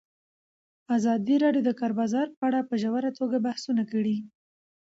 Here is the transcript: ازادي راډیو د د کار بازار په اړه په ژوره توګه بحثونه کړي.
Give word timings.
ازادي 0.97 1.35
راډیو 1.43 1.63
د 1.65 1.67
د 1.73 1.77
کار 1.79 1.91
بازار 1.99 2.27
په 2.37 2.43
اړه 2.49 2.59
په 2.69 2.75
ژوره 2.81 3.09
توګه 3.19 3.37
بحثونه 3.45 3.83
کړي. 3.91 4.17